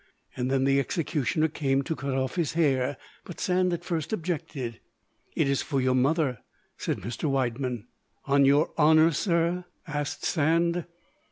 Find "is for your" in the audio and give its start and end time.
5.47-5.93